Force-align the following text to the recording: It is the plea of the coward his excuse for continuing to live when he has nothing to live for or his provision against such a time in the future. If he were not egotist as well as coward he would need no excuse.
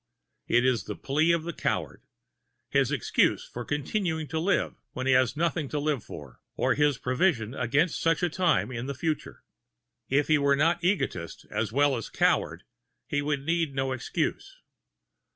It 0.47 0.65
is 0.65 0.85
the 0.85 0.95
plea 0.95 1.31
of 1.31 1.43
the 1.43 1.53
coward 1.53 2.01
his 2.71 2.89
excuse 2.91 3.45
for 3.47 3.63
continuing 3.63 4.27
to 4.29 4.39
live 4.39 4.73
when 4.93 5.05
he 5.05 5.13
has 5.13 5.37
nothing 5.37 5.69
to 5.69 5.79
live 5.79 6.03
for 6.03 6.41
or 6.55 6.73
his 6.73 6.97
provision 6.97 7.53
against 7.53 8.01
such 8.01 8.23
a 8.23 8.29
time 8.29 8.71
in 8.71 8.87
the 8.87 8.95
future. 8.95 9.43
If 10.09 10.27
he 10.27 10.39
were 10.39 10.55
not 10.55 10.83
egotist 10.83 11.45
as 11.51 11.71
well 11.71 11.95
as 11.95 12.09
coward 12.09 12.63
he 13.05 13.21
would 13.21 13.43
need 13.45 13.75
no 13.75 13.91
excuse. 13.91 14.57